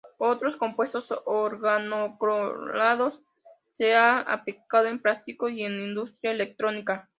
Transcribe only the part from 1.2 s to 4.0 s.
organoclorados se